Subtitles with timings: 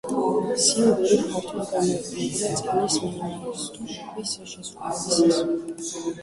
[0.67, 6.03] სინგური ფართოდ გამოიყენებოდა წიგნის მინიატურების შესრულებისას.